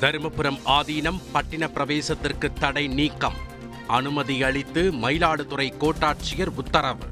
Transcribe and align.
தருமபுரம் 0.00 0.58
ஆதீனம் 0.64 1.20
பட்டின 1.34 1.68
பிரவேசத்திற்கு 1.74 2.52
தடை 2.52 2.88
நீக்கம். 2.88 3.34
அனுமதி 3.86 4.42
அளித்து 4.42 4.92
மயிலாடுதுறை 4.92 5.72
கோட்டாட்சியர் 5.80 6.54
உத்தரவு. 6.54 7.04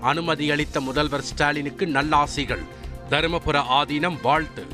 அனுமதி 0.00 0.50
அளித்த 0.50 0.80
முதல்வர் 0.80 1.22
ஸ்டாலினுக்கு 1.22 1.86
நல்லாசிகள். 1.86 2.64
தருமபுர 3.10 3.62
ஆதீனம் 3.70 4.20
வாழ்த்து. 4.22 4.66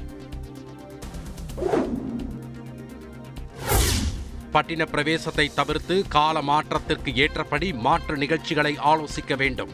பட்டின 4.53 4.87
பிரவேசத்தை 4.93 5.55
தவிர்த்து 5.55 6.05
கால 6.09 6.43
மாற்றத்திற்கு 6.43 7.17
ஏற்றபடி 7.17 7.73
மாற்று 7.73 8.17
நிகழ்ச்சிகளை 8.17 8.77
ஆலோசிக்க 8.77 9.37
வேண்டும். 9.37 9.71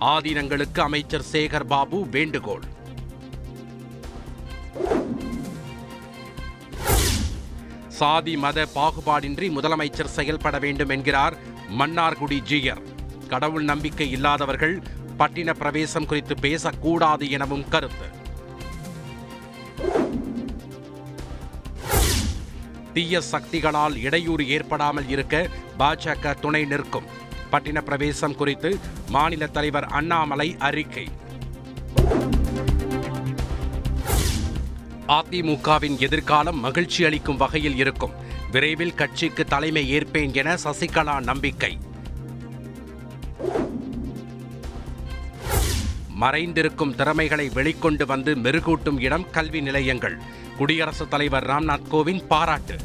ஆதீனங்களுக்கு 0.00 0.80
அமைச்சர் 0.80 1.24
சேகர் 1.32 1.64
பாபு 1.64 2.08
வேண்டுகோள். 2.10 2.78
சாதி 8.00 8.36
மத 8.36 8.66
பாகுபாடின்றி 8.74 9.46
முதலமைச்சர் 9.56 10.14
செயல்பட 10.16 10.58
வேண்டும் 10.58 10.88
என்கிறார் 10.88 11.34
மன்னார்குடி 11.78 12.38
ஜீயர் 12.40 12.80
கடவுள் 13.28 13.64
நம்பிக்கை 13.64 14.10
இல்லாதவர்கள் 14.10 14.82
பட்டின 15.18 15.54
பிரவேசம் 15.54 16.06
குறித்து 16.06 16.34
பேசக்கூடாது 16.34 17.30
எனவும் 17.30 17.68
கருத்து. 17.68 18.08
தீய 22.94 23.20
சக்திகளால் 23.32 23.96
இடையூறு 23.96 24.48
ஏற்படாமல் 24.48 25.08
இருக்க 25.08 25.48
பாஜக 25.78 26.34
துணை 26.40 26.64
நிற்கும். 26.64 27.08
பட்டின 27.52 27.80
பிரவேசம் 27.80 28.34
குறித்து 28.34 28.78
மாநில 29.08 29.46
தலைவர் 29.46 29.84
அண்ணாமலை 29.84 30.56
அறிக்கை. 30.58 31.08
அதிமுகவின் 35.10 35.98
எதிர்காலம் 35.98 36.60
மகிழ்ச்சி 36.60 37.04
அளிக்கும் 37.04 37.36
வகையில் 37.36 37.76
இருக்கும். 37.76 38.10
விரைவில் 38.50 38.94
கட்சிக்கு 38.94 39.44
தலைமை 39.44 39.98
ஏற்பேன் 39.98 40.34
என 40.34 40.54
சசிகலா 40.54 41.20
நம்பிக்கை. 41.20 41.78
மறைந்திருக்கும் 46.20 46.94
திறமைகளை 46.94 47.48
வெளிக்கொண்டு 47.48 48.06
வந்து 48.06 48.34
மெருகூட்டும் 48.34 49.00
இடம் 49.00 49.30
கல்வி 49.30 49.60
நிலையங்கள். 49.60 50.18
குடியரசுத் 50.56 51.10
தலைவர் 51.10 51.46
ராம்நாத் 51.46 51.86
கோவிந்த் 51.90 52.26
பாராட்டு. 52.26 52.76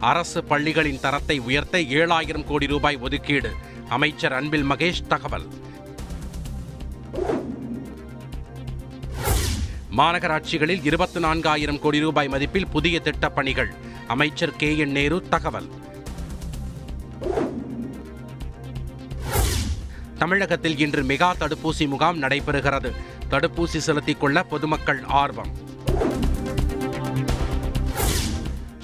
அரசு 0.00 0.44
பள்ளிகளின் 0.44 1.00
தரத்தை 1.00 1.38
உயர்த்த 1.38 1.78
ஏழாயிரம் 1.78 2.44
கோடி 2.44 2.66
ரூபாய் 2.66 2.96
ஒதுக்கீடு. 2.96 3.52
அமைச்சர் 3.88 4.32
அன்பில் 4.32 4.70
மகேஷ் 4.70 5.06
தகவல். 5.08 5.46
மாநகராட்சிகளில் 9.96 10.84
இருபத்தி 10.84 11.20
நான்காயிரம் 11.20 11.78
கோடி 11.78 12.00
ரூபாய் 12.00 12.28
மதிப்பில் 12.28 12.70
புதிய 12.70 13.00
திட்டப் 13.00 13.34
பணிகள் 13.34 13.74
அமைச்சர் 14.06 14.56
கே 14.56 14.76
என் 14.76 14.90
நேரு 14.90 15.28
தகவல். 15.28 15.68
தமிழகத்தில் 20.18 20.78
இன்று 20.78 21.02
மெகா 21.02 21.32
தடுப்பூசி 21.40 21.88
முகாம் 21.88 22.22
நடைபெறுகிறது. 22.22 22.92
தடுப்பூசி 23.30 23.76
செலுத்திக் 23.76 24.20
கொள்ள 24.20 24.42
பொதுமக்கள் 24.42 25.02
ஆர்வம். 25.02 25.48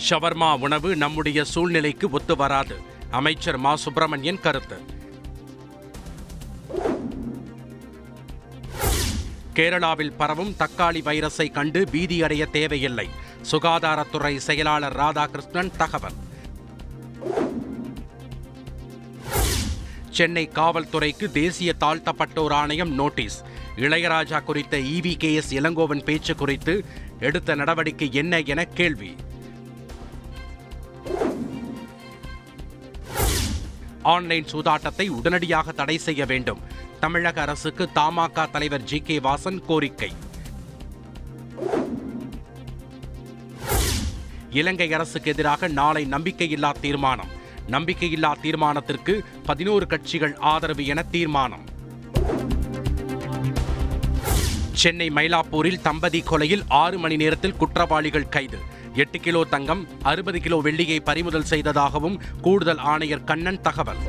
ஷவர்மா 0.08 0.58
உணவு 0.58 0.97
நம்முடைய 0.97 1.45
சூழ்நிலைக்கு 1.45 2.11
ஒத்து 2.11 2.36
வராது. 2.36 2.77
அமைச்சர் 3.11 3.56
மா 3.56 3.77
சுப்பிரமணியன் 3.77 4.41
கருத்து. 4.41 4.98
கேரளாவில் 9.55 10.17
பரவும் 10.17 10.56
தக்காளி 10.59 11.01
வைரஸை 11.03 11.51
கண்டு 11.51 11.89
பீதியடைய 11.93 12.51
தேவையில்லை. 12.51 13.08
சுகாதாரத்துறை 13.52 14.36
செயலாளர் 14.36 14.97
ராதாகிருஷ்ணன் 14.97 15.70
தகவல். 15.77 16.19
சென்னை 20.11 20.51
காவல்துறைக்கு 20.55 21.27
தேசிய 21.30 21.74
தாழ்த்தப்பட்டோர் 21.80 22.52
ஆணையம் 22.52 22.92
நோட்டீஸ். 22.92 23.42
இளையராஜா 23.77 24.45
குறித்த 24.45 24.77
இவி 24.77 25.17
கே 25.17 25.35
எஸ் 25.35 25.55
இளங்கோவன் 25.55 26.05
பேச்சு 26.05 26.35
குறித்து 26.35 26.85
எடுத்த 27.20 27.55
நடவடிக்கை 27.55 28.08
என்ன 28.13 28.39
என 28.39 28.64
கேள்வி. 28.64 29.17
ஆன்லைன் 34.03 34.45
சூதாட்டத்தை 34.45 35.08
உடனடியாக 35.08 35.73
தடை 35.73 35.98
செய்ய 35.98 36.24
வேண்டும். 36.24 36.61
தமிழக 37.02 37.40
அரசுக்கு 37.40 37.84
தமாக 37.94 38.46
தலைவர் 38.50 38.83
ஜி 38.83 38.98
கே 39.00 39.18
வாசன் 39.18 39.61
கோரிக்கை. 39.68 40.08
இலங்கை 44.50 44.92
அரசுக்கு 44.92 45.30
எதிராக 45.30 45.68
நாளை 45.68 46.02
நம்பிக்கையில்லா 46.06 46.70
தீர்மானம். 46.80 47.30
நம்பிக்கையில்லா 47.70 48.33
தீர்மானத்திற்கு 48.42 49.14
பதினோரு 49.44 49.86
கட்சிகள் 49.86 50.34
ஆதரவு 50.52 50.86
என 50.86 51.02
தீர்மானம். 51.02 51.64
சென்னை 54.72 55.11
மயிலாப்பூரில் 55.11 55.80
தம்பதி 55.80 56.22
கொலையில் 56.30 56.67
ஆறு 56.68 56.98
மணி 56.98 57.17
நேரத்தில் 57.17 57.56
குற்றவாளிகள் 57.56 58.28
கைது. 58.28 58.58
எட்டு 58.94 59.18
கிலோ 59.18 59.44
தங்கம் 59.44 59.88
அறுபது 60.02 60.40
கிலோ 60.40 60.61
வெள்ளியை 60.64 61.00
பறிமுதல் 61.00 61.50
செய்ததாகவும் 61.52 62.20
கூடுதல் 62.40 62.82
ஆணையர் 62.92 63.24
கண்ணன் 63.24 63.61
தகவல். 63.61 64.02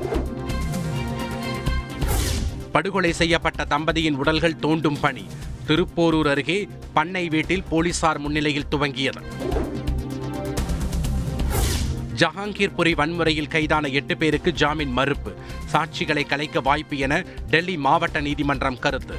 படுகொலை 2.72 3.14
செய்யப்பட்ட 3.14 3.66
தம்பதியின் 3.66 4.16
உடல்கள் 4.16 4.62
தோண்டும் 4.62 5.00
பணி. 5.02 5.26
திருப்போரூர் 5.68 6.28
அருகே 6.28 6.68
பண்ணை 6.94 7.30
வீட்டில் 7.30 7.64
போலீசார் 7.64 8.20
முன்னிலையில் 8.20 8.70
துவங்கியது 8.72 9.24
ஜஹாங்கீர்புரி 12.22 12.96
வன்முறையில் 12.96 13.48
கைதான 13.48 13.88
எட்டு 13.88 14.18
பேருக்கு 14.18 14.54
ஜாமீன் 14.54 14.92
மறுப்பு. 14.92 15.32
சாட்சிகளை 15.72 16.24
கலைக்க 16.28 16.62
வாய்ப்பு 16.62 16.98
என 16.98 17.24
டெல்லி 17.50 17.78
மாவட்ட 17.78 18.22
நீதிமன்றம் 18.22 18.80
கருத்து. 18.80 19.16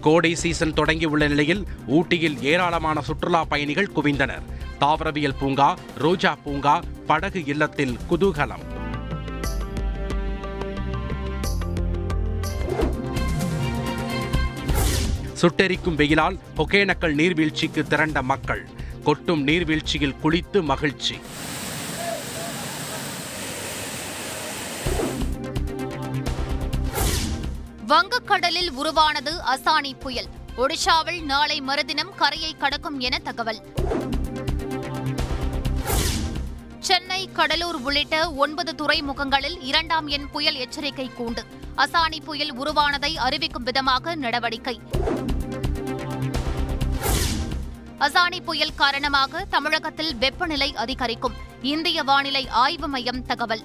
கோடை 0.00 0.34
சீசன் 0.34 0.72
தொடங்கியுள்ள 0.72 1.28
நிலையில் 1.28 1.66
ஊட்டியில் 1.86 2.42
ஏராளமான 2.42 3.00
சுற்றுலா 3.00 3.44
பயணிகள் 3.44 3.92
குவிந்தனர். 3.96 4.44
தாவரவியல் 4.78 5.38
பூங்கா 5.40 5.76
ரோஜா 5.98 6.34
பூங்கா 6.44 6.80
படகு 7.06 7.44
இல்லத்தில் 7.44 7.96
குதூகலம். 8.10 8.69
சுட்டெரிக்கும் 15.40 15.96
வெயிலால் 15.96 16.38
ஒகேனக்கல் 16.56 17.14
நீர்வீழ்ச்சிக்கு 17.14 17.86
திரண்ட 17.86 18.22
மக்கள். 18.22 18.68
கொட்டும் 19.04 19.42
நீர்வீழ்ச்சியில் 19.46 20.14
குளித்து 20.22 20.62
மகிழ்ச்சி. 20.62 21.18
வங்கக்கடலில் 27.88 28.70
உருவானது 28.70 29.40
அசானி 29.56 29.92
புயல். 29.98 30.26
ஒடிஷாவில் 30.56 31.22
நாளை 31.22 31.60
மறுதினம் 31.60 32.14
கரையை 32.16 32.56
கடக்கும் 32.56 33.00
என 33.00 33.18
தகவல். 33.18 33.60
சென்னை 36.80 37.28
கடலூர் 37.32 37.74
உள்ளிட்ட 37.74 38.30
ஒன்பது 38.30 38.74
துறைமுகங்களில் 38.74 39.56
இரண்டாம் 39.60 40.06
எண் 40.06 40.30
புயல் 40.30 40.54
எச்சரிக்கை 40.54 41.10
கூண்டு. 41.18 41.42
அசானி 41.76 42.20
புயல் 42.24 42.52
உருவானதை 42.58 43.16
அறிவிக்கும் 43.16 43.62
விதமாக 43.62 44.14
நடவடிக்கை. 44.14 44.80
அசானி 47.98 48.40
புயல் 48.44 48.74
காரணமாக 48.74 49.44
தமிழகத்தில் 49.50 50.16
வெப்பநிலை 50.16 50.74
அதிகரிக்கும். 50.74 51.32
இந்திய 51.62 52.02
வானிலை 52.02 52.48
ஆய்வு 52.48 52.88
மையம் 52.88 53.26
தகவல். 53.26 53.64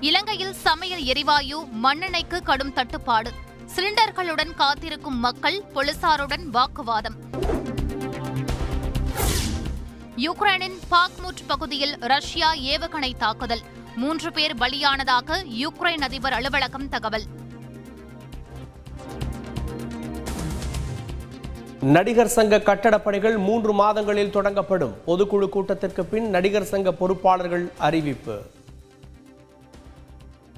இலங்கையில் 0.00 0.54
சமையல் 0.54 1.04
எரிவாயு 1.04 1.66
மண்ணெண்ணெய்க்கு 1.82 2.42
கடும் 2.42 2.72
தட்டுப்பாடு. 2.72 3.32
சிலிண்டர்களுடன் 3.76 4.54
காத்திருக்கும் 4.54 5.16
மக்கள் 5.16 5.64
போலீசாருடன் 5.74 6.44
வாக்குவாதம். 6.44 7.16
யுக்ரைனின் 10.24 10.78
பாக்முட் 10.90 11.46
பகுதியில் 11.46 11.98
ரஷ்யா 11.98 12.54
ஏவுகணை 12.54 13.16
தாக்குதல். 13.18 13.60
மூன்று 13.96 14.32
பேர் 14.32 14.56
பலியானதாக 14.56 15.44
யுக்ரைன் 15.60 16.00
அதிபர் 16.00 16.32
அலுவலகம் 16.32 16.88
தகவல். 16.88 17.22
நடிகர் 21.80 22.26
சங்க 22.26 22.58
கட்டடப் 22.58 23.04
பணிகள் 23.04 23.36
மூன்று 23.36 23.72
மாதங்களில் 23.72 24.34
தொடங்கப்படும். 24.34 24.94
பொதுக்குழு 25.06 25.48
கூட்டத்திற்கு 25.48 26.04
பின் 26.04 26.30
நடிகர் 26.30 26.64
சங்க 26.64 26.92
பொறுப்பாளர்கள் 26.92 27.72
அறிவிப்பு. 27.78 28.42